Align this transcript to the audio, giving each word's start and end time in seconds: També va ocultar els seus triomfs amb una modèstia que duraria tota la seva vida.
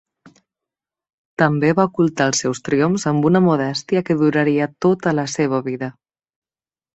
També 1.41 1.69
va 1.79 1.85
ocultar 1.89 2.27
els 2.31 2.41
seus 2.45 2.61
triomfs 2.69 3.05
amb 3.11 3.27
una 3.31 3.43
modèstia 3.49 4.03
que 4.09 4.19
duraria 4.23 4.71
tota 4.87 5.15
la 5.21 5.27
seva 5.35 5.61
vida. 5.71 5.93